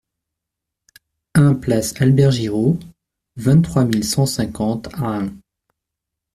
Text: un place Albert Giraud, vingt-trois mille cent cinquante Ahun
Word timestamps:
un 1.35 1.53
place 1.53 1.93
Albert 2.01 2.31
Giraud, 2.31 2.79
vingt-trois 3.35 3.85
mille 3.85 4.03
cent 4.03 4.25
cinquante 4.25 4.87
Ahun 4.95 5.29